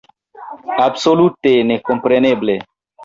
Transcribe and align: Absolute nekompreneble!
Absolute 0.85 1.51
nekompreneble! 1.73 2.57